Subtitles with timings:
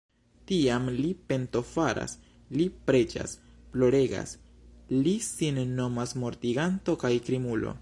[0.51, 2.15] Tiam li pentofaras,
[2.61, 3.35] li preĝas,
[3.75, 4.33] ploregas,
[5.07, 7.69] li sin nomas mortiganto kaj krimulo.